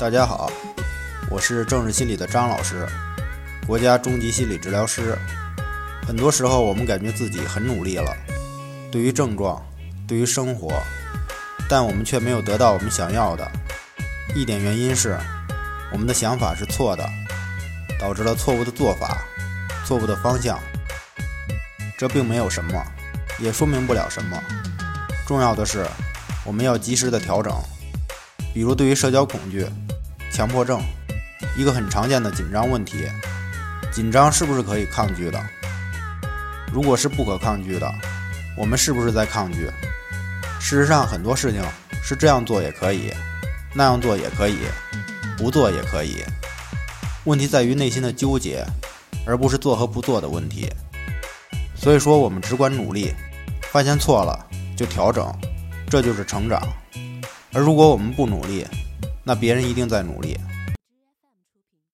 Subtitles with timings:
[0.00, 0.50] 大家好，
[1.28, 2.88] 我是政治心理的张老师，
[3.66, 5.14] 国家中级心理治疗师。
[6.06, 8.10] 很多时候，我们感觉自己很努力了，
[8.90, 9.62] 对于症状，
[10.08, 10.82] 对于生活，
[11.68, 13.46] 但我们却没有得到我们想要的。
[14.34, 15.18] 一点原因是，
[15.92, 17.06] 我们的想法是错的，
[18.00, 19.18] 导致了错误的做法，
[19.84, 20.58] 错误的方向。
[21.98, 22.82] 这并没有什么，
[23.38, 24.42] 也说明不了什么。
[25.26, 25.84] 重要的是，
[26.46, 27.52] 我们要及时的调整。
[28.52, 29.64] 比如，对于社交恐惧、
[30.30, 30.80] 强迫症，
[31.56, 33.06] 一个很常见的紧张问题：
[33.92, 35.42] 紧张是不是可以抗拒的？
[36.72, 37.92] 如果是不可抗拒的，
[38.56, 39.68] 我们是不是在抗拒？
[40.60, 41.62] 事实上，很多事情
[42.02, 43.12] 是这样做也可以，
[43.74, 44.58] 那样做也可以，
[45.36, 46.22] 不做也可以。
[47.24, 48.64] 问题在于内心的纠结，
[49.26, 50.70] 而不是做和不做的问题。
[51.74, 53.12] 所以说，我们只管努力，
[53.72, 55.30] 发现错了就调整，
[55.88, 56.62] 这就是成长。
[57.52, 58.64] 而如果我们不努力，
[59.22, 60.36] 那别人一定在努力。